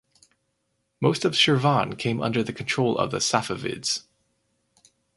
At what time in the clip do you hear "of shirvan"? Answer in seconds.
1.25-1.95